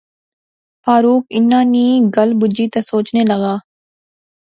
فاروق 0.83 1.23
ان 1.35 1.49
نی 1.73 1.85
گل 2.15 2.29
بجی 2.39 2.65
تے 2.73 2.79
سوچنے 2.89 3.23
لاغا 3.29 3.55